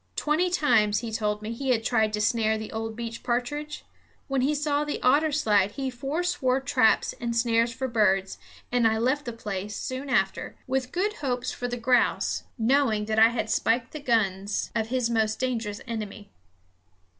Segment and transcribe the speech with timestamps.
[0.15, 3.85] Twenty times, he told me, he had tried to snare the old beech partridge.
[4.27, 8.39] When he saw the otter slide he forswore traps and snares for birds;
[8.71, 13.19] and I left the place, soon after, with good hopes for the grouse, knowing that
[13.19, 16.31] I had spiked the guns of his most dangerous enemy.